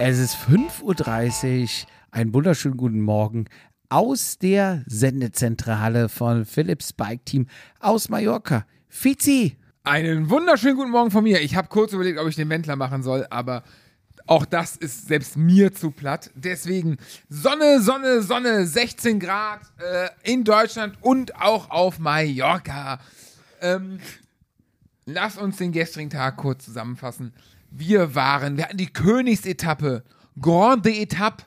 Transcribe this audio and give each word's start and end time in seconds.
Es 0.00 0.18
ist 0.18 0.34
5.30 0.34 1.62
Uhr. 1.62 1.88
Einen 2.10 2.34
wunderschönen 2.34 2.76
guten 2.76 3.00
Morgen 3.00 3.44
aus 3.88 4.38
der 4.38 4.82
Sendezentrale 4.86 6.08
von 6.08 6.44
Philips 6.44 6.92
Bike 6.92 7.24
Team 7.24 7.46
aus 7.78 8.08
Mallorca. 8.08 8.66
Fizi! 8.88 9.56
Einen 9.84 10.30
wunderschönen 10.30 10.76
guten 10.76 10.90
Morgen 10.90 11.12
von 11.12 11.22
mir. 11.22 11.40
Ich 11.42 11.54
habe 11.54 11.68
kurz 11.68 11.92
überlegt, 11.92 12.18
ob 12.18 12.26
ich 12.26 12.34
den 12.34 12.48
Wendler 12.48 12.74
machen 12.74 13.04
soll, 13.04 13.24
aber 13.30 13.62
auch 14.26 14.44
das 14.44 14.76
ist 14.76 15.06
selbst 15.06 15.36
mir 15.36 15.72
zu 15.72 15.92
platt. 15.92 16.30
Deswegen 16.34 16.96
Sonne, 17.28 17.80
Sonne, 17.80 18.22
Sonne, 18.22 18.66
16 18.66 19.20
Grad 19.20 19.60
äh, 19.78 20.08
in 20.24 20.42
Deutschland 20.42 20.98
und 21.02 21.40
auch 21.40 21.70
auf 21.70 22.00
Mallorca. 22.00 22.98
Ähm, 23.60 24.00
lass 25.06 25.38
uns 25.38 25.58
den 25.58 25.70
gestrigen 25.70 26.10
Tag 26.10 26.36
kurz 26.36 26.64
zusammenfassen. 26.64 27.32
Wir 27.76 28.14
waren, 28.14 28.56
wir 28.56 28.64
hatten 28.64 28.76
die 28.76 28.92
Königsetappe, 28.92 30.04
Grande 30.40 30.94
Etappe. 30.94 31.44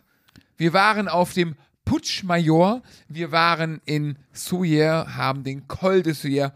Wir 0.58 0.74
waren 0.74 1.08
auf 1.08 1.34
dem 1.34 1.56
Putsch 1.86 2.24
Major. 2.24 2.82
Wir 3.08 3.32
waren 3.32 3.80
in 3.86 4.18
Souyer, 4.34 5.16
haben 5.16 5.46
den 5.46 5.70
Col 5.70 6.04
de 6.04 6.12
Souyer, 6.14 6.54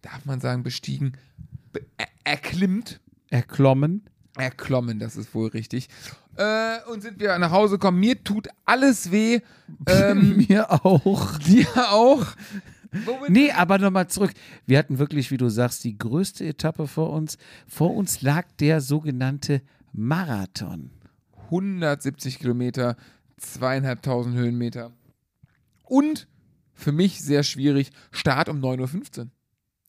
darf 0.00 0.24
man 0.24 0.40
sagen, 0.40 0.62
bestiegen, 0.62 1.12
be 1.72 1.84
er 1.98 2.08
erklimmt. 2.24 2.98
Erklommen. 3.28 4.06
Erklommen, 4.38 4.98
das 4.98 5.16
ist 5.16 5.34
wohl 5.34 5.48
richtig. 5.48 5.88
Äh, 6.36 6.78
und 6.90 7.02
sind 7.02 7.20
wir 7.20 7.38
nach 7.38 7.50
Hause 7.50 7.74
gekommen. 7.74 8.00
Mir 8.00 8.22
tut 8.24 8.48
alles 8.64 9.10
weh. 9.10 9.40
Ähm, 9.88 10.46
Mir 10.48 10.70
auch. 10.84 11.38
dir 11.38 11.66
auch. 11.90 12.24
Nee, 13.28 13.50
aber 13.52 13.78
nochmal 13.78 14.08
zurück. 14.08 14.32
Wir 14.66 14.78
hatten 14.78 14.98
wirklich, 14.98 15.30
wie 15.30 15.36
du 15.36 15.48
sagst, 15.48 15.84
die 15.84 15.98
größte 15.98 16.44
Etappe 16.44 16.86
vor 16.86 17.12
uns. 17.12 17.38
Vor 17.66 17.94
uns 17.94 18.22
lag 18.22 18.46
der 18.60 18.80
sogenannte 18.80 19.62
Marathon. 19.92 20.90
170 21.46 22.38
Kilometer, 22.38 22.96
zweieinhalbtausend 23.36 24.36
Höhenmeter. 24.36 24.92
Und 25.84 26.28
für 26.74 26.92
mich 26.92 27.22
sehr 27.22 27.42
schwierig, 27.42 27.90
Start 28.10 28.48
um 28.48 28.60
9.15 28.60 29.18
Uhr. 29.18 29.28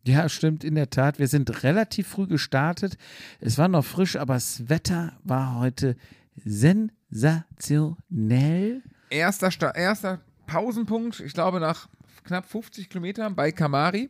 Ja, 0.06 0.30
stimmt, 0.30 0.64
in 0.64 0.76
der 0.76 0.90
Tat. 0.90 1.20
Wir 1.20 1.28
sind 1.28 1.64
relativ 1.64 2.08
früh 2.08 2.28
gestartet. 2.28 2.98
Es 3.42 3.58
war 3.58 3.68
noch 3.68 3.84
frisch, 3.84 4.16
aber 4.16 4.36
das 4.36 4.70
Wetter 4.70 5.20
war 5.24 5.60
heute 5.60 5.98
sensationell. 6.46 8.84
Erster, 9.10 9.52
Sta 9.52 9.72
erster 9.72 10.22
Pausenpunkt, 10.46 11.20
ich 11.20 11.34
glaube 11.34 11.60
nach 11.60 11.90
knapp 12.28 12.46
50 12.50 12.90
Kilometern 12.90 13.36
bei 13.36 13.52
Kamari. 13.52 14.10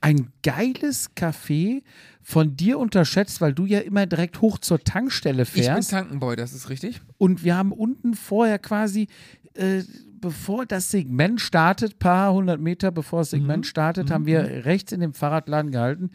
Ein 0.00 0.32
geiles 0.44 1.10
Café, 1.16 1.82
von 2.22 2.56
dir 2.56 2.78
unterschätzt, 2.78 3.40
weil 3.40 3.52
du 3.52 3.66
ja 3.66 3.80
immer 3.80 4.06
direkt 4.06 4.40
hoch 4.40 4.58
zur 4.58 4.78
Tankstelle 4.78 5.42
Ich 5.42 5.52
bin 5.52 5.62
fährst. 5.64 5.90
Tankenboy, 5.90 6.36
das 6.36 6.52
ist 6.52 6.68
richtig. 6.70 7.00
Und 7.18 7.42
wir 7.42 7.56
haben 7.56 7.72
unten 7.72 8.14
vorher 8.14 8.58
quasi, 8.60 9.08
äh, 9.54 9.82
bevor 10.20 10.66
das 10.66 10.90
Segment 10.92 11.40
startet, 11.40 11.98
paar 11.98 12.32
hundert 12.32 12.60
Meter 12.60 12.92
bevor 12.92 13.20
das 13.20 13.30
Segment 13.30 13.66
startet, 13.66 14.10
haben 14.10 14.26
wir 14.26 14.64
rechts 14.66 14.92
in 14.92 15.00
dem 15.00 15.14
Fahrradladen 15.14 15.72
gehalten. 15.72 16.10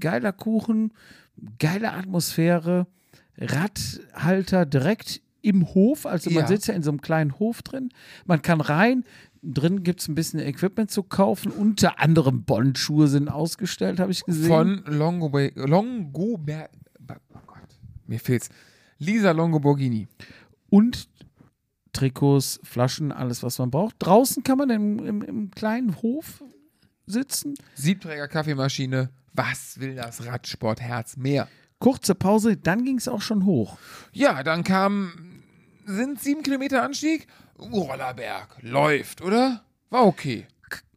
Geiler 0.00 0.32
Kuchen, 0.32 0.92
geile 1.58 1.92
Atmosphäre, 1.92 2.86
Radhalter 3.38 4.64
direkt 4.66 5.20
im 5.42 5.66
Hof. 5.74 6.06
Also 6.06 6.30
man 6.30 6.42
Ja. 6.44 6.46
sitzt 6.48 6.66
ja 6.68 6.74
in 6.74 6.82
so 6.82 6.90
einem 6.90 7.00
kleinen 7.00 7.38
Hof 7.38 7.62
drin. 7.62 7.90
Man 8.24 8.42
kann 8.42 8.60
rein. 8.60 9.04
Drin 9.42 9.82
gibt 9.82 10.00
es 10.00 10.08
ein 10.08 10.14
bisschen 10.14 10.40
Equipment 10.40 10.90
zu 10.90 11.02
kaufen. 11.02 11.50
Unter 11.52 12.00
anderem 12.00 12.44
Bondschuhe 12.44 13.08
sind 13.08 13.28
ausgestellt, 13.28 14.00
habe 14.00 14.12
ich 14.12 14.24
gesehen. 14.24 14.48
Von 14.48 14.84
Longo, 14.86 15.30
Longo 15.54 16.40
oh 16.40 17.40
Gott, 17.46 17.78
mir 18.06 18.20
fehlt's. 18.20 18.48
Lisa 18.98 19.32
Longoborghini. 19.32 20.08
und 20.70 21.08
Trikots, 21.92 22.60
Flaschen, 22.62 23.10
alles, 23.10 23.42
was 23.42 23.58
man 23.58 23.70
braucht. 23.70 23.96
Draußen 24.00 24.42
kann 24.42 24.58
man 24.58 24.70
im, 24.70 24.98
im, 24.98 25.22
im 25.22 25.50
kleinen 25.50 25.96
Hof 26.02 26.42
sitzen. 27.06 27.54
Siebträger 27.74 28.28
Kaffeemaschine. 28.28 29.10
Was 29.32 29.80
will 29.80 29.94
das 29.94 30.26
Radsportherz 30.26 31.16
mehr? 31.16 31.48
Kurze 31.78 32.14
Pause, 32.14 32.56
dann 32.56 32.84
ging 32.84 32.98
es 32.98 33.08
auch 33.08 33.22
schon 33.22 33.44
hoch. 33.44 33.78
Ja, 34.12 34.42
dann 34.42 34.64
kam, 34.64 35.42
sind 35.84 36.20
sieben 36.20 36.42
Kilometer 36.42 36.82
Anstieg. 36.82 37.26
Rollerberg. 37.58 38.56
Läuft, 38.60 39.22
oder? 39.22 39.62
War 39.90 40.04
okay. 40.06 40.46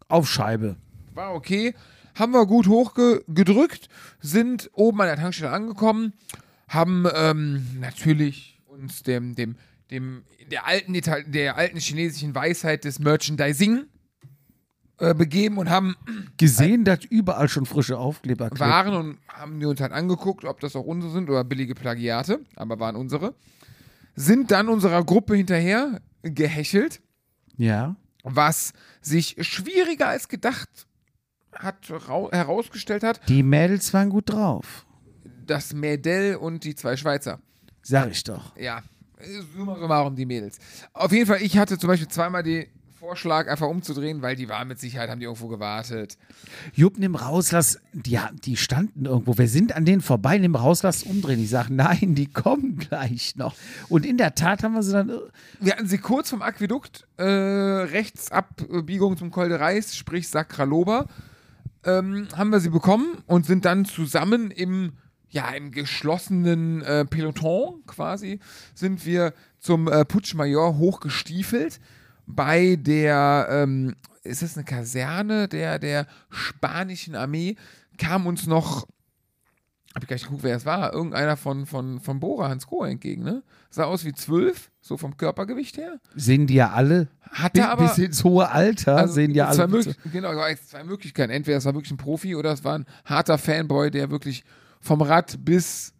Auf 0.07 0.29
Scheibe. 0.29 0.75
War 1.13 1.33
okay. 1.33 1.73
Haben 2.15 2.33
wir 2.33 2.45
gut 2.45 2.67
hochgedrückt, 2.67 3.87
sind 4.19 4.69
oben 4.73 4.99
an 5.01 5.07
der 5.07 5.15
Tankstelle 5.15 5.51
angekommen, 5.51 6.13
haben 6.67 7.07
ähm, 7.15 7.65
natürlich 7.79 8.59
uns 8.67 9.03
dem, 9.03 9.35
dem, 9.35 9.55
dem, 9.89 10.23
der 10.51 10.67
alten, 10.67 10.93
Ital 10.95 11.23
der 11.23 11.55
alten 11.55 11.79
chinesischen 11.79 12.35
Weisheit 12.35 12.83
des 12.83 12.99
Merchandising 12.99 13.85
äh, 14.97 15.13
begeben 15.13 15.57
und 15.57 15.69
haben 15.69 15.95
Gesehen, 16.35 16.83
dass 16.83 17.05
überall 17.05 17.47
schon 17.47 17.65
frische 17.65 17.97
Aufkleber 17.97 18.49
kleben. 18.49 18.69
Waren 18.69 18.93
und 18.93 19.17
haben 19.29 19.61
wir 19.61 19.69
uns 19.69 19.79
halt 19.79 19.93
angeguckt, 19.93 20.43
ob 20.43 20.59
das 20.59 20.75
auch 20.75 20.85
unsere 20.85 21.13
sind 21.13 21.29
oder 21.29 21.45
billige 21.45 21.73
Plagiate, 21.73 22.41
aber 22.57 22.79
waren 22.81 22.97
unsere. 22.97 23.33
Sind 24.15 24.51
dann 24.51 24.67
unserer 24.67 25.05
Gruppe 25.05 25.35
hinterher 25.35 26.01
gehechelt, 26.23 27.01
Ja. 27.57 27.95
was 28.23 28.73
sich 29.01 29.35
schwieriger 29.41 30.07
als 30.07 30.27
gedacht 30.27 30.69
hat 31.53 31.89
rau- 31.89 32.31
herausgestellt 32.31 33.03
hat, 33.03 33.27
Die 33.27 33.43
Mädels 33.43 33.93
waren 33.93 34.09
gut 34.09 34.29
drauf. 34.29 34.85
das 35.45 35.73
Mädel 35.73 36.35
und 36.35 36.63
die 36.63 36.75
zwei 36.75 36.95
Schweizer. 36.95 37.39
Sag 37.81 38.11
ich 38.11 38.23
doch. 38.23 38.55
Ja, 38.55 38.83
summa 39.55 39.75
summarum 39.77 40.15
die 40.15 40.25
Mädels. 40.25 40.59
Auf 40.93 41.11
jeden 41.11 41.25
Fall, 41.25 41.41
ich 41.41 41.57
hatte 41.57 41.77
zum 41.77 41.87
Beispiel 41.87 42.07
zweimal 42.07 42.43
den 42.43 42.67
Vorschlag, 42.99 43.47
einfach 43.47 43.67
umzudrehen, 43.67 44.21
weil 44.21 44.35
die 44.35 44.49
waren 44.49 44.67
mit 44.67 44.77
Sicherheit, 44.77 45.09
haben 45.09 45.19
die 45.19 45.25
irgendwo 45.25 45.47
gewartet. 45.47 46.17
Jupp, 46.73 46.97
nimm 46.97 47.15
raus, 47.15 47.51
lass. 47.53 47.79
Die, 47.93 48.19
die 48.43 48.57
standen 48.57 49.05
irgendwo. 49.05 49.37
Wir 49.37 49.47
sind 49.47 49.73
an 49.73 49.85
denen 49.85 50.01
vorbei, 50.01 50.37
nimm 50.37 50.55
raus, 50.55 50.83
lass 50.83 51.03
umdrehen. 51.03 51.41
Ich 51.41 51.49
sage, 51.49 51.73
nein, 51.73 52.13
die 52.15 52.27
kommen 52.27 52.77
gleich 52.77 53.37
noch. 53.37 53.55
Und 53.87 54.05
in 54.05 54.17
der 54.17 54.35
Tat 54.35 54.63
haben 54.63 54.73
wir 54.73 54.83
sie 54.83 54.91
dann. 54.91 55.09
äh, 55.09 55.13
Wir 55.61 55.73
hatten 55.73 55.87
sie 55.87 55.97
kurz 55.97 56.29
vom 56.29 56.41
Aquädukt, 56.41 57.07
äh, 57.17 57.23
rechts 57.23 58.31
Abbiegung 58.31 59.15
zum 59.15 59.31
Col 59.31 59.47
de 59.47 59.57
Reis, 59.57 59.95
sprich 59.95 60.27
Sakraloba, 60.27 61.05
ähm, 61.85 62.27
haben 62.35 62.49
wir 62.49 62.59
sie 62.59 62.69
bekommen 62.69 63.19
und 63.27 63.45
sind 63.45 63.63
dann 63.63 63.85
zusammen 63.85 64.51
im, 64.51 64.91
ja, 65.29 65.49
im 65.51 65.71
geschlossenen 65.71 66.81
äh, 66.81 67.05
Peloton 67.05 67.81
quasi, 67.87 68.39
sind 68.75 69.05
wir 69.05 69.33
zum 69.59 69.87
äh, 69.87 70.03
Putsch 70.03 70.33
Major 70.33 70.77
hochgestiefelt 70.77 71.79
bei 72.29 72.75
der, 72.77 73.47
ähm, 73.51 73.95
ist 74.23 74.41
das 74.43 74.55
eine 74.55 74.63
Kaserne 74.65 75.47
der, 75.47 75.79
der 75.79 76.07
spanischen 76.29 77.15
Armee, 77.15 77.55
kam 77.97 78.25
uns 78.27 78.47
noch 78.47 78.87
hab 79.95 80.03
ich 80.03 80.07
gar 80.09 80.15
nicht 80.15 80.25
geguckt, 80.25 80.43
wer 80.43 80.55
es 80.55 80.67
war. 80.67 80.93
Irgendeiner 80.93 81.35
von, 81.35 81.65
von, 81.65 81.99
von 81.99 82.19
Bora, 82.19 82.47
Hans 82.47 82.67
Grohe 82.67 82.89
entgegen, 82.89 83.23
ne? 83.23 83.41
Sah 83.71 83.85
aus 83.85 84.05
wie 84.05 84.13
zwölf, 84.13 84.69
so 84.81 84.97
vom 84.97 85.17
Körpergewicht 85.17 85.77
her. 85.77 85.99
Sehen 86.15 86.45
die 86.45 86.53
ja 86.53 86.69
alle. 86.71 87.07
Hatte 87.31 87.61
Bis, 87.61 87.69
aber 87.69 87.87
bis 87.87 87.97
ins 87.97 88.23
hohe 88.23 88.49
Alter 88.49 88.97
also 88.97 89.13
sehen 89.15 89.31
die 89.33 89.37
ja 89.39 89.47
alle. 89.47 89.67
möglich- 89.67 89.95
Genau, 90.11 90.31
zwei 90.63 90.83
Möglichkeiten. 90.83 91.31
Entweder 91.31 91.57
es 91.57 91.65
war 91.65 91.73
wirklich 91.73 91.91
ein 91.91 91.97
Profi 91.97 92.35
oder 92.35 92.51
es 92.53 92.63
war 92.63 92.77
ein 92.77 92.85
harter 93.03 93.39
Fanboy, 93.39 93.89
der 93.89 94.11
wirklich 94.11 94.43
vom 94.79 95.01
Rad 95.01 95.43
bis 95.43 95.93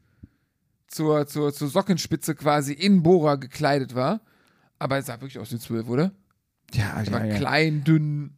zur, 0.88 1.26
zur, 1.26 1.52
zur 1.52 1.68
Sockenspitze 1.68 2.36
quasi 2.36 2.74
in 2.74 3.02
Bora 3.02 3.36
gekleidet 3.36 3.96
war. 3.96 4.22
Aber 4.80 4.98
es 4.98 5.06
sah 5.06 5.14
wirklich 5.16 5.40
aus 5.40 5.52
wie 5.52 5.60
zwölf, 5.60 5.88
oder? 5.88 6.12
Ja, 6.74 7.02
Er 7.02 7.12
war 7.12 7.26
ja, 7.26 7.34
ja. 7.34 7.38
klein, 7.38 7.84
dünn, 7.84 8.36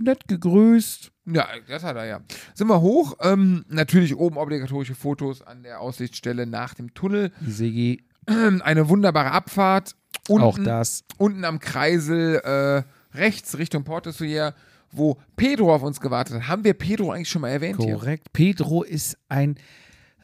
Nett 0.00 0.28
gegrüßt. 0.28 1.10
Ja, 1.26 1.48
das 1.66 1.82
hat 1.82 1.96
er 1.96 2.04
ja. 2.06 2.20
Sind 2.54 2.68
wir 2.68 2.80
hoch. 2.80 3.16
Ähm, 3.20 3.64
natürlich 3.68 4.14
oben 4.16 4.36
obligatorische 4.36 4.94
Fotos 4.94 5.42
an 5.42 5.62
der 5.62 5.80
Aussichtsstelle 5.80 6.46
nach 6.46 6.74
dem 6.74 6.94
Tunnel. 6.94 7.32
Sigi, 7.44 8.04
Eine 8.26 8.88
wunderbare 8.88 9.30
Abfahrt. 9.32 9.94
Unten, 10.28 10.44
auch 10.44 10.58
das. 10.58 11.04
unten 11.16 11.44
am 11.44 11.58
Kreisel 11.58 12.36
äh, 12.36 13.16
rechts 13.16 13.56
Richtung 13.56 13.84
Porte 13.84 14.12
Soyer, 14.12 14.54
wo 14.92 15.18
Pedro 15.36 15.74
auf 15.74 15.82
uns 15.82 16.00
gewartet 16.00 16.36
hat. 16.36 16.48
Haben 16.48 16.64
wir 16.64 16.74
Pedro 16.74 17.10
eigentlich 17.10 17.30
schon 17.30 17.42
mal 17.42 17.48
erwähnt 17.48 17.82
hier? 17.82 17.94
Korrekt. 17.94 18.32
Pedro 18.32 18.82
ist 18.82 19.16
ein 19.28 19.56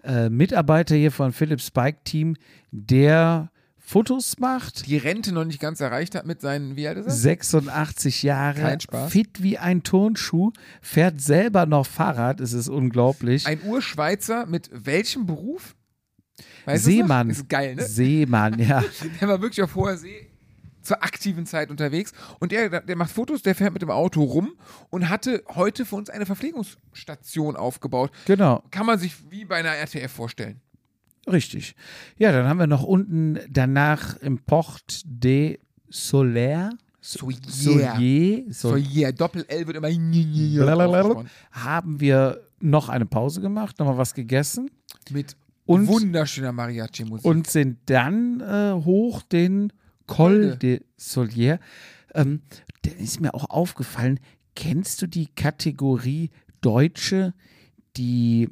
äh, 0.02 0.28
Mitarbeiter 0.28 0.94
hier 0.94 1.10
von 1.10 1.32
Philips 1.32 1.70
Bike 1.70 2.04
Team, 2.04 2.36
der 2.70 3.50
Fotos 3.86 4.38
macht. 4.38 4.86
Die 4.86 4.96
Rente 4.96 5.32
noch 5.32 5.44
nicht 5.44 5.60
ganz 5.60 5.78
erreicht 5.80 6.14
hat 6.14 6.24
mit 6.24 6.40
seinen, 6.40 6.74
wie 6.74 6.88
alt 6.88 6.96
ist 6.96 7.06
er? 7.06 7.12
86 7.12 8.22
Jahre, 8.22 8.60
Kein 8.62 8.80
Spaß. 8.80 9.12
fit 9.12 9.42
wie 9.42 9.58
ein 9.58 9.82
Turnschuh, 9.82 10.52
fährt 10.80 11.20
selber 11.20 11.66
noch 11.66 11.86
Fahrrad, 11.86 12.40
es 12.40 12.54
ist 12.54 12.68
unglaublich. 12.68 13.46
Ein 13.46 13.60
Urschweizer 13.62 14.46
mit 14.46 14.70
welchem 14.72 15.26
Beruf? 15.26 15.76
Weißt? 16.64 16.84
Seemann. 16.84 17.28
Ist 17.28 17.46
geil, 17.50 17.74
ne? 17.74 17.84
Seemann, 17.86 18.58
ja. 18.58 18.82
Der 19.20 19.28
war 19.28 19.42
wirklich 19.42 19.62
auf 19.62 19.74
hoher 19.74 19.98
See 19.98 20.30
zur 20.80 21.02
aktiven 21.02 21.46
Zeit 21.46 21.70
unterwegs. 21.70 22.12
Und 22.40 22.52
der, 22.52 22.80
der 22.80 22.96
macht 22.96 23.10
Fotos, 23.10 23.42
der 23.42 23.54
fährt 23.54 23.72
mit 23.72 23.82
dem 23.82 23.90
Auto 23.90 24.22
rum 24.22 24.54
und 24.90 25.08
hatte 25.08 25.42
heute 25.54 25.84
für 25.84 25.96
uns 25.96 26.10
eine 26.10 26.26
Verpflegungsstation 26.26 27.56
aufgebaut. 27.56 28.10
Genau. 28.26 28.62
Kann 28.70 28.86
man 28.86 28.98
sich 28.98 29.14
wie 29.30 29.44
bei 29.44 29.56
einer 29.56 29.74
RTF 29.76 30.10
vorstellen. 30.12 30.60
Richtig. 31.30 31.74
Ja, 32.18 32.32
dann 32.32 32.46
haben 32.46 32.58
wir 32.58 32.66
noch 32.66 32.82
unten 32.82 33.38
danach 33.48 34.16
im 34.18 34.38
Port 34.38 35.02
de 35.04 35.58
Solaire. 35.88 36.70
Soyer. 37.00 37.36
Solier. 37.46 38.44
Sol 38.52 38.80
Soyer. 38.82 39.12
Doppel-L 39.12 39.66
wird 39.66 39.76
immer 39.76 39.90
haben 41.52 42.00
wir 42.00 42.40
noch 42.60 42.88
eine 42.88 43.04
Pause 43.06 43.40
gemacht, 43.42 43.78
nochmal 43.78 43.98
was 43.98 44.14
gegessen 44.14 44.70
mit 45.10 45.36
Und- 45.66 45.86
wunderschöner 45.86 46.52
Mariachi-Musik. 46.52 47.26
und 47.26 47.46
sind 47.46 47.78
dann 47.86 48.40
äh, 48.40 48.72
hoch 48.84 49.22
den 49.22 49.72
Col 50.06 50.56
de 50.56 50.80
Solier. 50.96 51.58
Ähm, 52.14 52.40
dann 52.82 52.96
ist 52.96 53.20
mir 53.20 53.34
auch 53.34 53.50
aufgefallen, 53.50 54.18
kennst 54.54 55.02
du 55.02 55.06
die 55.06 55.26
Kategorie 55.26 56.30
Deutsche, 56.62 57.34
die 57.96 58.48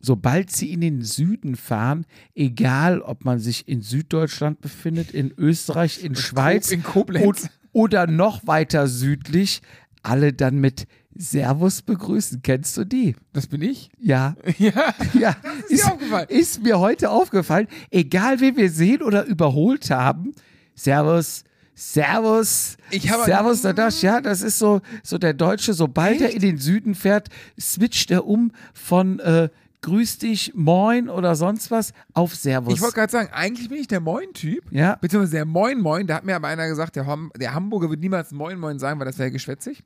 sobald 0.00 0.50
sie 0.50 0.72
in 0.72 0.80
den 0.80 1.02
Süden 1.02 1.56
fahren, 1.56 2.06
egal 2.34 3.00
ob 3.00 3.24
man 3.24 3.38
sich 3.38 3.66
in 3.68 3.82
Süddeutschland 3.82 4.60
befindet, 4.60 5.10
in 5.12 5.32
Österreich, 5.36 6.02
in 6.04 6.14
Schweiz 6.14 6.70
in 6.70 6.82
Koblenz. 6.82 7.48
oder 7.72 8.06
noch 8.06 8.46
weiter 8.46 8.86
südlich, 8.86 9.60
alle 10.02 10.32
dann 10.32 10.58
mit 10.58 10.86
Servus 11.16 11.82
begrüßen. 11.82 12.42
Kennst 12.42 12.76
du 12.76 12.84
die? 12.84 13.16
das 13.32 13.48
bin 13.48 13.60
ich? 13.62 13.90
Ja. 13.98 14.36
Ja. 14.58 14.94
Ja, 15.18 15.36
ist 15.68 15.82
dir 15.84 15.92
aufgefallen? 15.92 16.26
ist 16.28 16.62
mir 16.62 16.78
heute 16.78 17.10
aufgefallen. 17.10 17.66
Egal, 17.90 18.38
wen 18.40 18.56
wir 18.56 18.70
sehen 18.70 19.02
oder 19.02 19.24
überholt 19.24 19.90
haben, 19.90 20.32
Servus, 20.76 21.42
Servus, 21.74 22.76
Ich 22.92 23.10
habe- 23.10 23.24
Servus, 23.24 23.62
Nadasch, 23.64 24.02
ja, 24.02 24.20
das 24.20 24.42
ist 24.42 24.58
so, 24.60 24.80
so 25.02 25.18
der 25.18 25.34
Deutsche, 25.34 25.74
sobald 25.74 26.20
er 26.20 26.30
in 26.32 26.40
den 26.40 26.58
Süden 26.58 26.94
fährt, 26.94 27.28
switcht 27.60 28.10
er 28.12 28.26
um 28.26 28.52
von 28.72 29.18
äh, 29.18 29.48
Grüß 29.80 30.18
dich, 30.18 30.52
Moin 30.54 31.08
oder 31.08 31.36
sonst 31.36 31.70
was 31.70 31.92
auf 32.12 32.34
Servus. 32.34 32.74
Ich 32.74 32.80
wollte 32.80 32.96
gerade 32.96 33.12
sagen, 33.12 33.30
eigentlich 33.32 33.68
bin 33.68 33.78
ich 33.78 33.86
der 33.86 34.00
Moin-Typ. 34.00 34.64
Ja. 34.72 34.96
Beziehungsweise 34.96 35.36
der 35.36 35.44
Moin-Moin. 35.44 36.06
Da 36.08 36.16
hat 36.16 36.24
mir 36.24 36.34
aber 36.34 36.48
einer 36.48 36.66
gesagt, 36.66 36.96
der, 36.96 37.06
Hom 37.06 37.30
der 37.36 37.54
Hamburger 37.54 37.88
wird 37.88 38.00
niemals 38.00 38.32
Moin-Moin 38.32 38.80
sagen, 38.80 38.98
weil 38.98 39.06
das 39.06 39.18
wäre 39.18 39.30
geschwätzig. 39.30 39.84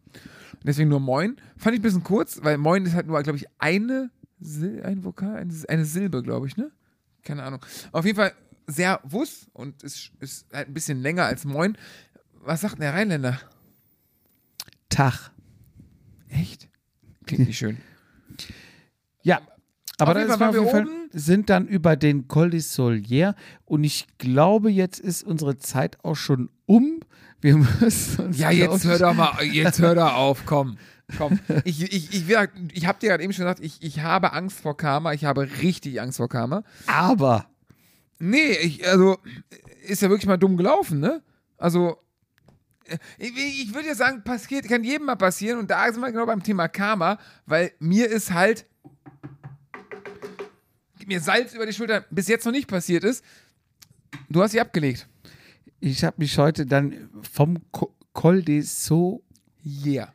Deswegen 0.64 0.88
nur 0.88 1.00
Moin. 1.00 1.36
Fand 1.58 1.74
ich 1.74 1.80
ein 1.80 1.82
bisschen 1.82 2.04
kurz, 2.04 2.40
weil 2.42 2.56
Moin 2.56 2.86
ist 2.86 2.94
halt 2.94 3.06
nur, 3.06 3.22
glaube 3.22 3.36
ich, 3.36 3.46
eine, 3.58 4.10
Sil 4.40 4.80
ein 4.82 5.04
Vokal, 5.04 5.36
eine, 5.36 5.52
eine 5.68 5.84
Silbe, 5.84 6.22
glaube 6.22 6.46
ich, 6.46 6.56
ne? 6.56 6.70
Keine 7.22 7.42
Ahnung. 7.42 7.60
Auf 7.92 8.04
jeden 8.06 8.16
Fall 8.16 8.32
sehr 8.66 9.00
wuss 9.04 9.46
und 9.52 9.82
ist, 9.82 10.12
ist 10.20 10.46
halt 10.52 10.68
ein 10.68 10.74
bisschen 10.74 11.00
länger 11.00 11.24
als 11.24 11.44
Moin. 11.44 11.76
Was 12.40 12.62
sagt 12.62 12.74
denn 12.74 12.82
der 12.82 12.94
Rheinländer? 12.94 13.38
Tag. 14.88 15.30
Echt? 16.28 16.68
Klingt 17.26 17.46
nicht 17.46 17.58
schön. 17.58 17.78
Ja. 19.22 19.40
Aber 20.02 20.20
auf 20.20 20.40
waren 20.40 20.54
wir 20.54 20.62
oben. 20.66 21.08
sind 21.12 21.50
dann 21.50 21.66
über 21.66 21.96
den 21.96 22.28
Col 22.28 22.50
de 22.50 22.60
Solier 22.60 23.34
und 23.64 23.84
ich 23.84 24.06
glaube, 24.18 24.70
jetzt 24.70 25.00
ist 25.00 25.22
unsere 25.24 25.58
Zeit 25.58 25.98
auch 26.04 26.16
schon 26.16 26.50
um. 26.66 27.00
Wir 27.40 27.56
müssen 27.80 28.26
uns 28.26 28.38
Ja, 28.38 28.50
jetzt 28.50 28.84
hör 28.84 28.98
doch 28.98 29.14
mal, 29.14 29.42
jetzt 29.44 29.80
hör 29.80 29.94
doch 29.94 30.14
auf, 30.14 30.44
komm. 30.46 30.78
Komm. 31.18 31.38
Ich, 31.64 31.82
ich, 31.82 31.92
ich, 32.14 32.30
ich, 32.30 32.36
ich 32.72 32.86
habe 32.86 32.98
dir 32.98 33.10
gerade 33.10 33.22
eben 33.22 33.32
schon 33.32 33.44
gesagt, 33.44 33.60
ich, 33.60 33.82
ich 33.82 34.00
habe 34.00 34.32
Angst 34.32 34.60
vor 34.60 34.76
Karma. 34.76 35.12
Ich 35.12 35.26
habe 35.26 35.46
richtig 35.60 36.00
Angst 36.00 36.16
vor 36.16 36.28
Karma. 36.28 36.62
Aber 36.86 37.46
Nee, 38.24 38.52
ich, 38.52 38.86
also, 38.88 39.18
ist 39.84 40.00
ja 40.00 40.08
wirklich 40.08 40.28
mal 40.28 40.36
dumm 40.36 40.56
gelaufen, 40.56 41.00
ne? 41.00 41.22
Also, 41.58 41.96
äh, 42.84 42.96
ich, 43.18 43.32
ich 43.36 43.74
würde 43.74 43.88
ja 43.88 43.96
sagen, 43.96 44.22
passiert, 44.22 44.68
kann 44.68 44.84
jedem 44.84 45.06
mal 45.06 45.16
passieren 45.16 45.58
und 45.58 45.68
da 45.72 45.92
sind 45.92 46.00
wir 46.00 46.12
genau 46.12 46.26
beim 46.26 46.40
Thema 46.40 46.68
Karma, 46.68 47.18
weil 47.46 47.72
mir 47.80 48.08
ist 48.08 48.32
halt, 48.32 48.64
mir 51.06 51.20
Salz 51.20 51.54
über 51.54 51.66
die 51.66 51.72
Schulter 51.72 52.04
bis 52.10 52.28
jetzt 52.28 52.44
noch 52.44 52.52
nicht 52.52 52.68
passiert 52.68 53.04
ist. 53.04 53.24
Du 54.28 54.42
hast 54.42 54.52
sie 54.52 54.60
abgelegt. 54.60 55.08
ich 55.80 56.04
habe 56.04 56.16
mich 56.18 56.36
heute 56.38 56.66
dann 56.66 57.08
vom 57.32 57.58
Co- 57.72 57.94
Col 58.12 58.42
de 58.42 58.60
So 58.60 59.22
Yeah. 59.64 60.12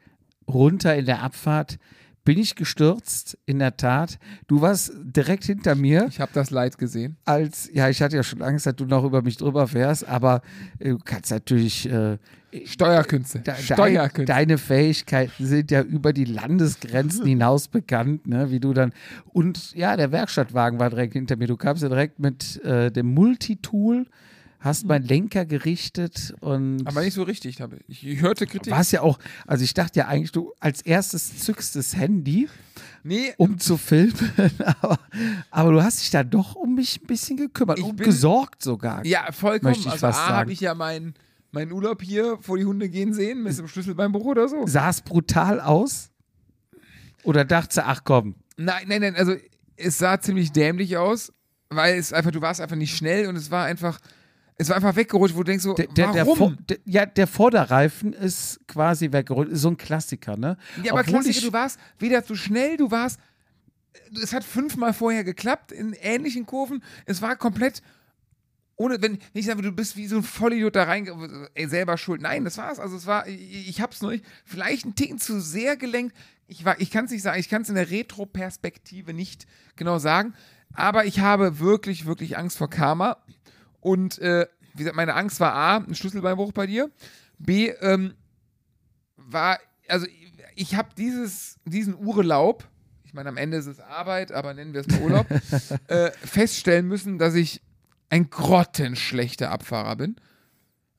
runter 0.48 0.96
in 0.96 1.06
der 1.06 1.24
Abfahrt 1.24 1.80
bin 2.28 2.40
ich 2.40 2.56
gestürzt, 2.56 3.38
in 3.46 3.60
der 3.60 3.78
Tat. 3.78 4.20
Du 4.48 4.60
warst 4.60 4.92
direkt 5.02 5.46
hinter 5.46 5.76
mir, 5.76 6.08
Ich 6.10 6.20
habe 6.20 6.32
das 6.34 6.52
Leid 6.52 6.78
gesehen. 6.78 7.16
als, 7.24 7.70
ja, 7.72 7.88
ich 7.88 8.02
hatte 8.02 8.18
ja 8.18 8.24
schon 8.24 8.42
Angst, 8.42 8.66
dass 8.66 8.76
du 8.76 8.84
noch 8.84 9.06
über 9.06 9.22
mich 9.22 9.38
drüber 9.38 9.66
fährst, 9.66 10.06
aber 10.10 10.42
äh, 10.80 10.90
du 10.90 10.98
kannst 10.98 11.32
natürlich, 11.32 11.90
äh, 11.90 12.18
Steuerkünste. 12.66 13.40
de, 13.40 13.56
Steuerkünste. 13.56 14.26
deine 14.26 14.58
Fähigkeiten 14.58 15.46
sind 15.46 15.72
ja 15.72 15.82
über 15.82 16.12
die 16.12 16.26
Landesgrenzen 16.26 17.26
hinaus 17.26 17.70
bekannt, 17.70 18.28
ne, 18.28 18.52
wie 18.52 18.60
du 18.60 18.74
dann, 18.74 18.92
und 19.28 19.74
ja, 19.74 19.96
der 19.96 20.12
Werkstattwagen 20.12 20.80
war 20.80 20.90
direkt 20.90 21.14
hinter 21.14 21.38
mir. 21.38 21.48
Du 21.48 21.56
kamst 21.56 21.82
ja 21.82 21.88
direkt 21.88 22.20
mit 22.20 22.62
äh, 22.66 22.92
dem 22.92 23.14
Multitool, 23.14 24.06
hast 24.60 24.86
meinen 24.86 25.06
Lenker 25.06 25.46
gerichtet 25.46 26.34
und 26.42 26.86
Aber 26.88 27.02
nicht 27.02 27.14
so 27.14 27.24
richtig. 27.24 27.62
Habe 27.62 27.78
ich. 27.88 28.06
ich 28.06 28.22
hörte 28.22 28.48
Kritik. 28.48 28.72
war 28.72 28.80
es 28.82 28.92
ja 28.92 29.02
auch, 29.02 29.20
also 29.46 29.64
ich 29.64 29.74
dachte 29.74 30.00
ja 30.00 30.08
eigentlich, 30.08 30.32
du 30.32 30.54
als 30.60 30.82
erstes 30.82 31.40
zückst 31.40 31.76
das 31.76 31.96
Handy, 31.96 32.50
Nee, 33.04 33.34
um 33.38 33.58
zu 33.60 33.78
filmen, 33.78 34.14
aber, 34.82 35.00
aber 35.52 35.72
du 35.72 35.82
hast 35.82 36.02
dich 36.02 36.10
da 36.10 36.24
doch 36.24 36.56
um 36.56 36.76
mich 36.76 37.02
ein 37.02 37.08
bisschen 37.08 37.38
gekümmert 37.38 37.80
Ich 37.80 37.86
und 37.86 37.96
bin- 37.98 38.06
gesorgt 38.06 38.62
sogar. 38.64 39.06
ja, 39.06 39.32
vollkommen. 39.32 39.72
Möchte 39.72 39.88
ich 39.88 39.94
also 39.94 40.08
fast 40.08 40.20
A, 40.20 40.24
sagen. 40.24 40.36
habe 40.38 40.52
ich 40.52 40.60
ja 40.60 40.74
meinen 40.76 41.14
meinen 41.52 41.72
Urlaub 41.72 42.02
hier 42.02 42.38
vor 42.42 42.58
die 42.58 42.66
Hunde 42.66 42.90
gehen 42.90 43.14
sehen 43.14 43.44
mit 43.44 43.58
dem 43.58 43.68
Schlüsselbeinbruch 43.70 44.26
oder 44.26 44.50
so. 44.50 44.68
Sah 44.68 44.90
es 44.90 45.02
brutal 45.02 45.62
aus? 45.62 46.10
Oder 47.24 47.46
dachte, 47.46 47.86
ach 47.86 48.02
komm, 48.04 48.36
Nein, 48.58 48.86
nein, 48.88 49.02
nein, 49.02 49.16
also 49.16 49.36
es 49.76 49.98
sah 50.00 50.20
ziemlich 50.20 50.52
dämlich 50.52 50.98
aus, 50.98 51.32
weil 51.70 51.98
es 51.98 52.12
einfach, 52.12 52.32
du 52.32 52.42
warst 52.42 52.60
einfach 52.60 52.76
nicht 52.76 52.98
schnell 52.98 53.28
und 53.28 53.36
es 53.36 53.52
war 53.52 53.66
einfach, 53.66 54.00
es 54.58 54.70
war 54.70 54.76
einfach 54.78 54.96
weggerutscht, 54.96 55.36
wo 55.36 55.40
du 55.40 55.52
denkst 55.52 55.64
so, 55.64 55.74
der, 55.74 55.88
der, 55.88 56.26
warum? 56.28 56.58
Der, 56.68 56.78
ja, 56.86 57.06
der 57.06 57.28
Vorderreifen 57.28 58.14
ist 58.14 58.60
quasi 58.68 59.12
weggerollt. 59.12 59.50
So 59.56 59.70
ein 59.70 59.78
Klassiker, 59.78 60.36
ne? 60.36 60.58
ja, 60.84 60.92
aber 60.94 61.02
Obwohl 61.02 61.22
Klassiker, 61.22 61.46
du 61.48 61.54
warst 61.54 61.80
weder 62.00 62.24
zu 62.26 62.36
schnell, 62.36 62.78
du 62.78 62.90
warst, 62.90 63.20
es 64.22 64.34
hat 64.34 64.44
fünfmal 64.44 64.94
vorher 64.94 65.24
geklappt 65.24 65.72
in 65.72 65.94
ähnlichen 65.94 66.46
Kurven, 66.46 66.84
es 67.06 67.22
war 67.22 67.36
komplett 67.36 67.82
ohne, 68.80 69.02
wenn 69.02 69.14
wenn 69.14 69.20
ich 69.34 69.46
sage, 69.48 69.62
du 69.64 69.72
bist 69.72 69.98
wie 69.98 70.06
so 70.08 70.18
ein 70.18 70.24
Vollidiot 70.24 70.76
da 70.76 70.84
rein, 70.84 71.10
ey, 71.56 71.68
selber 71.68 71.98
schuld. 71.98 72.22
Nein, 72.22 72.44
das 72.46 72.58
war's. 72.60 72.80
Also 72.80 72.96
es 72.96 73.08
war, 73.08 73.28
ich, 73.28 73.68
ich 73.70 73.82
hab's 73.82 74.02
noch 74.04 74.12
nicht, 74.12 74.24
vielleicht 74.46 74.86
einen 74.86 74.94
Ticken 74.94 75.18
zu 75.18 75.40
sehr 75.42 75.78
gelenkt. 75.78 76.16
Ich, 76.48 76.64
war- 76.64 76.80
ich 76.80 76.92
kann 76.92 77.06
es 77.06 77.12
nicht 77.12 77.24
sagen, 77.24 77.40
ich 77.40 77.50
kann 77.50 77.64
es 77.64 77.70
in 77.70 77.76
der 77.76 77.90
Retro-Perspektive 77.90 79.14
nicht 79.14 79.48
genau 79.76 79.98
sagen, 79.98 80.34
aber 80.74 81.06
ich 81.06 81.20
habe 81.22 81.58
wirklich, 81.60 82.06
wirklich 82.06 82.38
Angst 82.38 82.58
vor 82.60 82.70
Karma. 82.70 83.18
Und 83.88 84.20
äh, 84.20 84.46
wie 84.74 84.80
gesagt, 84.80 84.98
meine 84.98 85.16
Angst 85.16 85.40
war 85.40 85.54
A, 85.54 85.78
ein 85.78 85.96
Schlüsselbeinbruch 85.96 86.52
bei 86.52 86.68
dir. 86.68 86.92
B, 87.40 87.70
ähm, 87.80 88.16
war, 89.16 89.60
also 89.88 90.06
ich 90.56 90.76
habe 90.76 90.90
dieses, 90.98 91.56
diesen 91.64 91.96
Urlaub, 91.96 92.68
ich 93.06 93.14
meine, 93.14 93.30
am 93.30 93.38
Ende 93.38 93.56
ist 93.56 93.66
es 93.66 93.80
Arbeit, 93.80 94.34
aber 94.34 94.54
nennen 94.54 94.74
wir 94.74 94.82
es 94.82 94.88
mal 94.90 95.02
Urlaub, 95.02 95.28
äh, 95.88 96.12
feststellen 96.12 96.86
müssen, 96.86 97.18
dass 97.18 97.34
ich 97.34 97.62
ein 98.10 98.30
grottenschlechter 98.30 99.52
Abfahrer 99.52 99.96
bin. 99.96 100.18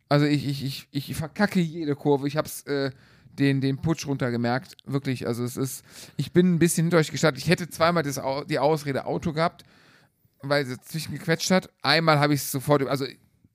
Also 0.09 0.25
ich, 0.25 0.49
ich, 0.49 0.64
ich, 0.64 0.88
ich 0.90 1.14
verkacke 1.14 1.61
jede 1.61 1.95
Kurve. 1.95 2.26
Ich 2.26 2.38
habe 2.38 2.49
es 2.49 2.62
äh, 2.62 2.90
den, 3.33 3.61
den 3.61 3.83
Putsch 3.83 4.07
runtergemerkt. 4.07 4.78
Wirklich, 4.87 5.26
also 5.26 5.45
es 5.45 5.59
ist, 5.59 5.85
ich 6.16 6.33
bin 6.33 6.54
ein 6.54 6.59
bisschen 6.59 6.87
hinter 6.87 6.97
euch 6.97 7.11
gestartet. 7.11 7.42
Ich 7.42 7.50
hätte 7.50 7.68
zweimal 7.68 8.02
das, 8.02 8.18
die 8.49 8.59
Ausrede 8.59 9.04
Auto 9.04 9.35
gehabt, 9.35 9.64
weil 10.42 10.64
sie 10.66 10.78
zwischen 10.80 11.12
gequetscht 11.14 11.50
hat. 11.50 11.71
Einmal 11.83 12.18
habe 12.21 12.35
ich 12.35 12.40
es 12.40 12.50
sofort, 12.52 12.87
also 12.87 13.07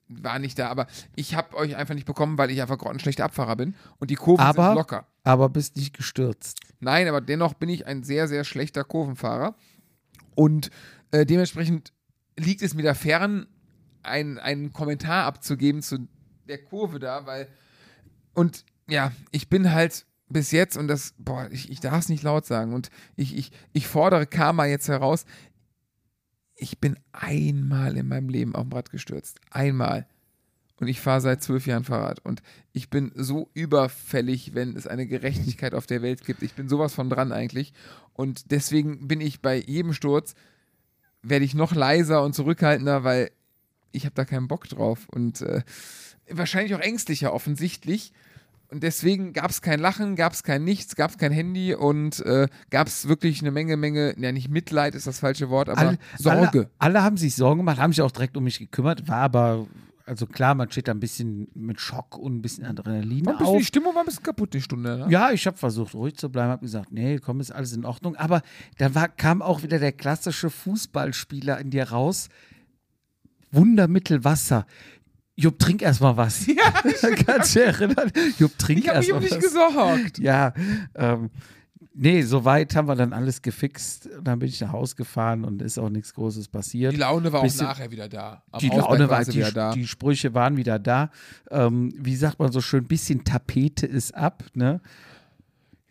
war 0.08 0.38
nicht 0.38 0.58
da, 0.58 0.68
aber 0.68 0.86
ich 1.16 1.34
habe 1.34 1.56
euch 1.56 1.76
einfach 1.76 1.94
nicht 1.94 2.06
bekommen, 2.06 2.36
weil 2.36 2.50
ich 2.50 2.60
einfach 2.60 2.76
grottenschlechter 2.78 3.24
Abfahrer 3.24 3.56
bin. 3.56 3.74
Und 3.98 4.10
die 4.10 4.16
Kurven 4.16 4.44
Aber- 4.44 4.66
sind 4.68 4.74
locker. 4.76 5.06
aber 5.22 5.48
bist 5.48 5.76
nicht 5.76 5.96
gestürzt. 5.96 6.60
Nein, 6.80 7.08
aber 7.08 7.20
dennoch 7.20 7.54
bin 7.54 7.68
ich 7.70 7.86
ein 7.86 8.02
sehr, 8.04 8.28
sehr 8.28 8.44
schlechter 8.44 8.84
Kurvenfahrer. 8.84 9.54
Und 10.34 10.70
äh, 11.10 11.24
dementsprechend 11.24 11.92
liegt 12.38 12.60
es 12.62 12.74
mir 12.74 12.82
da 12.82 12.94
fern, 12.94 13.46
ein- 14.02 14.38
einen 14.38 14.72
Kommentar 14.72 15.24
abzugeben 15.24 15.80
zu 15.80 16.06
der 16.48 16.62
Kurve 16.62 16.98
da, 16.98 17.24
weil. 17.24 17.48
Und 18.34 18.64
ja, 18.90 19.12
ich 19.30 19.48
bin 19.48 19.72
halt 19.72 20.04
bis 20.28 20.50
jetzt, 20.50 20.76
und 20.76 20.88
das, 20.88 21.14
boah, 21.18 21.48
ich, 21.50 21.70
ich 21.70 21.80
darf 21.80 21.98
es 22.00 22.08
nicht 22.10 22.22
laut 22.22 22.44
sagen, 22.44 22.74
und 22.74 22.90
ich, 23.16 23.36
ich, 23.36 23.52
ich 23.72 23.86
fordere 23.86 24.26
Karma 24.26 24.66
jetzt 24.66 24.88
heraus. 24.88 25.24
Ich 26.56 26.78
bin 26.78 26.96
einmal 27.12 27.96
in 27.96 28.08
meinem 28.08 28.28
Leben 28.28 28.54
auf 28.54 28.62
dem 28.62 28.72
Rad 28.72 28.90
gestürzt. 28.90 29.40
Einmal. 29.50 30.06
Und 30.80 30.88
ich 30.88 31.00
fahre 31.00 31.20
seit 31.20 31.42
zwölf 31.42 31.66
Jahren 31.66 31.84
Fahrrad. 31.84 32.18
Und 32.20 32.42
ich 32.72 32.90
bin 32.90 33.12
so 33.14 33.48
überfällig, 33.54 34.54
wenn 34.54 34.76
es 34.76 34.86
eine 34.86 35.06
Gerechtigkeit 35.06 35.74
auf 35.74 35.86
der 35.86 36.02
Welt 36.02 36.24
gibt. 36.24 36.42
Ich 36.42 36.54
bin 36.54 36.68
sowas 36.68 36.94
von 36.94 37.10
dran 37.10 37.32
eigentlich. 37.32 37.72
Und 38.12 38.50
deswegen 38.50 39.06
bin 39.06 39.20
ich 39.20 39.40
bei 39.40 39.56
jedem 39.56 39.92
Sturz, 39.92 40.34
werde 41.22 41.44
ich 41.44 41.54
noch 41.54 41.74
leiser 41.74 42.22
und 42.22 42.34
zurückhaltender, 42.34 43.04
weil 43.04 43.30
ich 43.92 44.04
habe 44.04 44.14
da 44.14 44.24
keinen 44.24 44.48
Bock 44.48 44.68
drauf. 44.68 45.08
Und 45.08 45.40
äh, 45.42 45.62
wahrscheinlich 46.28 46.74
auch 46.74 46.80
ängstlicher 46.80 47.32
offensichtlich. 47.32 48.12
Und 48.74 48.82
deswegen 48.82 49.32
gab 49.32 49.52
es 49.52 49.62
kein 49.62 49.78
Lachen, 49.78 50.16
gab 50.16 50.32
es 50.32 50.42
kein 50.42 50.64
Nichts, 50.64 50.96
gab 50.96 51.12
es 51.12 51.16
kein 51.16 51.30
Handy 51.30 51.76
und 51.76 52.18
äh, 52.26 52.48
gab 52.70 52.88
es 52.88 53.06
wirklich 53.06 53.40
eine 53.40 53.52
Menge, 53.52 53.76
Menge, 53.76 54.16
ja 54.18 54.32
nicht 54.32 54.48
Mitleid 54.48 54.96
ist 54.96 55.06
das 55.06 55.20
falsche 55.20 55.48
Wort, 55.48 55.68
aber 55.68 55.78
alle, 55.78 55.98
Sorge. 56.18 56.58
Alle, 56.58 56.70
alle 56.78 57.02
haben 57.04 57.16
sich 57.16 57.36
Sorgen 57.36 57.58
gemacht, 57.58 57.78
haben 57.78 57.92
sich 57.92 58.02
auch 58.02 58.10
direkt 58.10 58.36
um 58.36 58.42
mich 58.42 58.58
gekümmert, 58.58 59.06
war 59.06 59.18
aber, 59.18 59.68
also 60.06 60.26
klar, 60.26 60.56
man 60.56 60.72
steht 60.72 60.88
da 60.88 60.92
ein 60.92 60.98
bisschen 60.98 61.46
mit 61.54 61.80
Schock 61.80 62.18
und 62.18 62.34
ein 62.34 62.42
bisschen 62.42 62.64
Adrenalin 62.64 63.24
War 63.26 63.34
ein 63.34 63.38
bisschen, 63.38 63.54
auf. 63.54 63.58
die 63.58 63.64
Stimmung 63.64 63.94
war 63.94 64.02
ein 64.02 64.06
bisschen 64.06 64.24
kaputt, 64.24 64.52
die 64.52 64.60
Stunde. 64.60 64.98
Ne? 64.98 65.06
Ja, 65.08 65.30
ich 65.30 65.46
habe 65.46 65.56
versucht, 65.56 65.94
ruhig 65.94 66.16
zu 66.16 66.28
bleiben, 66.28 66.50
habe 66.50 66.62
gesagt, 66.62 66.90
nee, 66.90 67.20
komm, 67.20 67.38
ist 67.38 67.52
alles 67.52 67.74
in 67.74 67.84
Ordnung. 67.84 68.16
Aber 68.16 68.42
dann 68.78 68.96
war, 68.96 69.06
kam 69.06 69.40
auch 69.40 69.62
wieder 69.62 69.78
der 69.78 69.92
klassische 69.92 70.50
Fußballspieler 70.50 71.60
in 71.60 71.70
dir 71.70 71.90
raus. 71.90 72.28
Wundermittel 73.52 74.24
Wasser. 74.24 74.66
Jupp, 75.36 75.58
trink 75.58 75.82
erst 75.82 76.00
mal 76.00 76.16
was. 76.16 76.46
Ja, 76.46 76.70
kannst 77.26 77.56
du 77.56 77.58
dich 77.60 77.66
erinnern? 77.80 78.10
Jupp, 78.38 78.56
trink 78.58 78.80
Ich 78.80 78.88
habe 78.88 78.98
erst 78.98 79.08
mich 79.08 79.12
mal 79.12 79.16
um 79.18 79.22
dich 79.24 79.32
was. 79.32 79.40
gesorgt. 79.44 80.18
Ja, 80.18 80.52
ähm, 80.94 81.30
nee, 81.92 82.22
soweit 82.22 82.74
haben 82.76 82.86
wir 82.86 82.94
dann 82.94 83.12
alles 83.12 83.42
gefixt. 83.42 84.06
Und 84.06 84.24
dann 84.28 84.38
bin 84.38 84.48
ich 84.48 84.60
nach 84.60 84.70
Hause 84.72 84.94
gefahren 84.94 85.44
und 85.44 85.60
ist 85.60 85.76
auch 85.78 85.88
nichts 85.90 86.14
Großes 86.14 86.46
passiert. 86.48 86.92
Die 86.92 86.96
Laune 86.98 87.32
war 87.32 87.42
Bisschen- 87.42 87.66
auch 87.66 87.70
nachher 87.70 87.90
wieder 87.90 88.08
da. 88.08 88.42
Am 88.52 88.60
Die 88.60 88.70
Hausberg 88.70 88.90
Laune 88.90 89.10
war, 89.10 89.24
die, 89.24 89.34
wieder 89.34 89.50
da. 89.52 89.72
die 89.72 89.86
Sprüche 89.88 90.34
waren 90.34 90.56
wieder 90.56 90.78
da. 90.78 91.10
Ähm, 91.50 91.92
wie 91.98 92.14
sagt 92.16 92.38
man 92.38 92.52
so 92.52 92.60
schön, 92.60 92.84
bisschen 92.84 93.24
Tapete 93.24 93.86
ist 93.86 94.14
ab, 94.14 94.44
ne? 94.54 94.80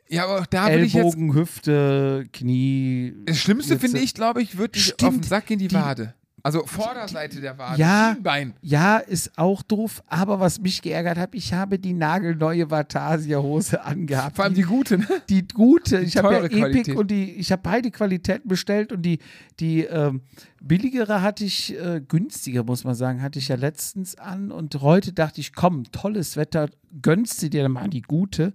ja, 0.10 0.26
aber 0.26 0.42
auch 0.42 0.46
da 0.46 0.68
will 0.72 0.84
ich 0.84 0.94
jetzt. 0.94 1.04
Ellbogen, 1.06 1.34
Hüfte, 1.34 2.28
Knie. 2.34 3.14
Das 3.26 3.40
Schlimmste 3.40 3.74
Jetzt- 3.74 3.82
finde 3.82 4.00
ich, 4.00 4.14
glaube 4.14 4.42
ich, 4.42 4.58
wird 4.58 4.78
auf 5.04 5.10
den 5.14 5.24
Sack 5.24 5.50
in 5.52 5.60
die, 5.60 5.68
Die- 5.70 5.76
Wade. 5.76 6.14
Also 6.46 6.66
Vorderseite 6.66 7.40
der 7.40 7.58
Wade. 7.58 7.80
Ja. 7.80 8.12
Schienbein. 8.14 8.54
Ja, 8.62 8.98
ist 8.98 9.38
auch 9.38 9.64
doof, 9.64 10.04
aber 10.08 10.42
was 10.42 10.60
mich 10.60 10.82
geärgert 10.82 11.18
hat, 11.18 11.34
ich 11.36 11.54
habe 11.54 11.80
die 11.80 11.94
nagelneue 11.94 12.70
Vatasia-Hose 12.70 13.82
angehabt. 13.82 14.36
Vor 14.36 14.44
allem 14.44 14.54
die 14.54 14.64
gute, 14.64 14.98
ne? 14.98 15.08
die 15.30 15.48
gute. 15.48 16.00
Ich 16.00 16.18
habe 16.18 16.34
ja 16.34 16.40
Epic 16.40 16.60
Qualität. 16.60 16.96
und 16.98 17.10
die, 17.10 17.32
ich 17.32 17.50
habe 17.54 17.62
beide 17.64 17.92
Qualitäten 17.92 18.50
bestellt 18.50 18.92
und 18.92 19.04
die, 19.04 19.20
die 19.62 19.84
ähm, 19.86 20.20
billigere 20.62 21.22
hatte 21.22 21.46
ich, 21.46 21.80
äh, 21.80 22.02
günstiger 22.06 22.66
muss 22.66 22.84
man 22.84 22.96
sagen, 22.96 23.22
hatte 23.22 23.40
ich 23.40 23.48
ja 23.48 23.56
letztens 23.56 24.16
an 24.16 24.52
und 24.52 24.76
heute 24.82 25.14
dachte 25.14 25.40
ich, 25.40 25.54
komm, 25.54 25.86
tolles 25.94 26.36
Wetter, 26.36 26.68
gönnst 27.02 27.42
du 27.42 27.50
dir 27.50 27.70
mal 27.70 27.90
die 27.90 28.02
gute. 28.02 28.52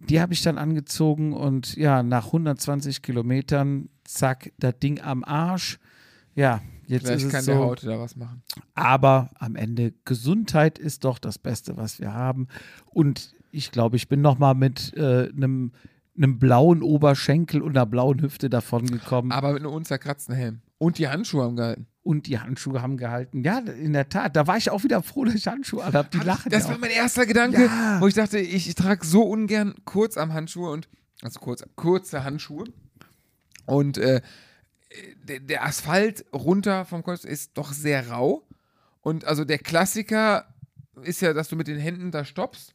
Die 0.00 0.20
habe 0.20 0.32
ich 0.32 0.42
dann 0.42 0.58
angezogen 0.58 1.32
und 1.32 1.76
ja, 1.76 2.02
nach 2.02 2.26
120 2.26 3.02
Kilometern, 3.02 3.88
zack, 4.02 4.50
das 4.58 4.80
Ding 4.80 5.00
am 5.00 5.22
Arsch. 5.22 5.78
Ja, 6.34 6.60
jetzt 6.90 7.06
Vielleicht 7.06 7.24
ist 7.26 7.30
kann 7.30 7.40
es 7.40 7.46
der 7.46 7.56
so. 7.56 7.62
Haut 7.64 7.84
da 7.86 7.98
was 7.98 8.16
machen. 8.16 8.42
Aber 8.74 9.30
am 9.38 9.56
Ende, 9.56 9.92
Gesundheit 10.04 10.78
ist 10.78 11.04
doch 11.04 11.18
das 11.18 11.38
Beste, 11.38 11.76
was 11.76 12.00
wir 12.00 12.12
haben. 12.12 12.48
Und 12.86 13.34
ich 13.50 13.70
glaube, 13.72 13.96
ich 13.96 14.08
bin 14.08 14.20
noch 14.20 14.38
mal 14.38 14.54
mit 14.54 14.92
äh, 14.96 15.28
einem 15.28 15.72
einem 16.16 16.38
blauen 16.38 16.82
Oberschenkel 16.82 17.62
und 17.62 17.76
einer 17.76 17.86
blauen 17.86 18.20
Hüfte 18.20 18.50
davon 18.50 18.84
gekommen. 18.84 19.32
Aber 19.32 19.52
mit 19.54 19.62
einem 19.62 19.72
unzerkratzten 19.72 20.34
Helm. 20.34 20.60
Und 20.76 20.98
die 20.98 21.08
Handschuhe 21.08 21.44
haben 21.44 21.56
gehalten. 21.56 21.86
Und 22.02 22.26
die 22.26 22.38
Handschuhe 22.38 22.82
haben 22.82 22.96
gehalten. 22.98 23.42
Ja, 23.42 23.58
in 23.60 23.92
der 23.94 24.08
Tat. 24.08 24.36
Da 24.36 24.46
war 24.46 24.56
ich 24.58 24.70
auch 24.70 24.82
wieder 24.84 25.02
froh, 25.02 25.24
dass 25.24 25.34
ich 25.34 25.46
Handschuhe 25.46 25.82
anhabe. 25.84 26.08
Die 26.12 26.18
lachen 26.18 26.50
Das 26.50 26.64
ja 26.64 26.70
war 26.70 26.78
mein 26.78 26.90
erster 26.90 27.24
Gedanke, 27.24 27.64
Ja. 27.66 28.00
wo 28.00 28.06
ich 28.06 28.14
dachte, 28.14 28.38
ich, 28.38 28.68
ich 28.68 28.74
trage 28.74 29.06
so 29.06 29.22
ungern 29.22 29.74
kurz 29.84 30.18
am 30.18 30.32
Handschuhe 30.34 30.70
und 30.70 30.88
also 31.22 31.40
kurz, 31.40 31.64
kurze 31.76 32.22
Handschuhe. 32.24 32.64
Und 33.66 33.96
äh, 33.98 34.20
der, 35.24 35.64
Asphalt 35.64 36.24
runter 36.32 36.84
vom 36.84 37.02
Kreuz 37.02 37.24
ist 37.24 37.52
doch 37.54 37.72
sehr 37.72 38.08
rau. 38.08 38.46
Und 39.02 39.24
also 39.24 39.44
der 39.44 39.58
Klassiker 39.58 40.52
ist 41.02 41.22
ja, 41.22 41.32
dass 41.32 41.48
du 41.48 41.56
mit 41.56 41.68
den 41.68 41.78
Händen 41.78 42.10
da 42.10 42.24
stoppst 42.24 42.74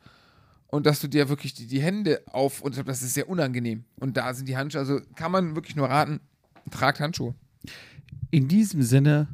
und 0.67 0.85
dass 0.85 0.99
du 0.99 1.07
dir 1.07 1.29
wirklich 1.29 1.53
die, 1.53 1.67
die 1.67 1.81
Hände 1.81 2.21
auf 2.27 2.61
und 2.61 2.87
das 2.87 3.01
ist 3.01 3.13
sehr 3.13 3.29
unangenehm. 3.29 3.85
Und 3.97 4.17
da 4.17 4.33
sind 4.33 4.47
die 4.47 4.57
Handschuhe, 4.57 4.79
also 4.79 4.99
kann 5.15 5.31
man 5.31 5.55
wirklich 5.55 5.75
nur 5.75 5.89
raten, 5.89 6.19
tragt 6.71 6.99
Handschuhe. 6.99 7.35
In 8.31 8.47
diesem 8.47 8.81
Sinne 8.81 9.27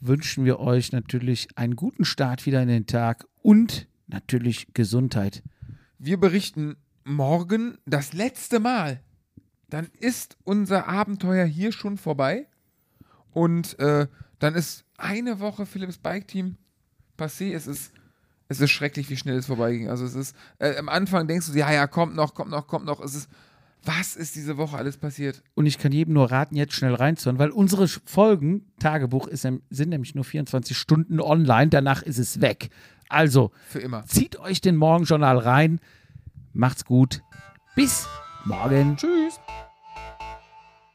wünschen 0.00 0.44
wir 0.44 0.60
euch 0.60 0.92
natürlich 0.92 1.48
einen 1.56 1.76
guten 1.76 2.04
Start 2.04 2.46
wieder 2.46 2.62
in 2.62 2.68
den 2.68 2.86
Tag 2.86 3.26
und 3.42 3.86
natürlich 4.06 4.74
Gesundheit. 4.74 5.42
Wir 5.98 6.18
berichten 6.18 6.76
morgen 7.04 7.78
das 7.86 8.12
letzte 8.12 8.60
Mal. 8.60 9.00
Dann 9.70 9.88
ist 9.98 10.36
unser 10.44 10.88
Abenteuer 10.88 11.44
hier 11.46 11.72
schon 11.72 11.98
vorbei. 11.98 12.46
Und 13.32 13.78
äh, 13.78 14.06
dann 14.38 14.54
ist 14.54 14.84
eine 14.96 15.40
Woche 15.40 15.66
Philips 15.66 15.98
Bike 15.98 16.28
Team 16.28 16.56
passé. 17.18 17.54
Es 17.54 17.66
ist, 17.66 17.92
es 18.48 18.60
ist 18.60 18.70
schrecklich, 18.70 19.10
wie 19.10 19.16
schnell 19.16 19.36
es 19.36 19.46
vorbeiging. 19.46 19.88
Also 19.88 20.04
es 20.04 20.14
ist, 20.14 20.36
äh, 20.58 20.76
am 20.76 20.88
Anfang 20.88 21.26
denkst 21.26 21.46
du, 21.46 21.52
dir, 21.52 21.60
ja, 21.60 21.72
ja, 21.72 21.86
kommt 21.86 22.14
noch, 22.14 22.34
kommt 22.34 22.50
noch, 22.50 22.66
kommt 22.66 22.86
noch. 22.86 23.00
Es 23.00 23.14
ist, 23.14 23.28
was 23.84 24.16
ist 24.16 24.34
diese 24.34 24.56
Woche 24.56 24.76
alles 24.76 24.96
passiert? 24.96 25.42
Und 25.54 25.66
ich 25.66 25.78
kann 25.78 25.92
jedem 25.92 26.14
nur 26.14 26.30
raten, 26.30 26.56
jetzt 26.56 26.74
schnell 26.74 26.94
reinzuhören, 26.94 27.38
weil 27.38 27.50
unsere 27.50 27.86
Folgen, 27.88 28.72
Tagebuch, 28.78 29.26
ist, 29.26 29.42
sind 29.42 29.88
nämlich 29.88 30.14
nur 30.14 30.24
24 30.24 30.76
Stunden 30.76 31.20
online. 31.20 31.68
Danach 31.68 32.02
ist 32.02 32.18
es 32.18 32.40
weg. 32.40 32.70
Also, 33.08 33.52
zieht 34.06 34.38
euch 34.38 34.60
den 34.60 34.76
Morgenjournal 34.76 35.38
rein. 35.38 35.80
Macht's 36.52 36.84
gut. 36.84 37.22
Bis 37.76 38.06
morgen. 38.46 38.96
Tschüss. 38.96 39.40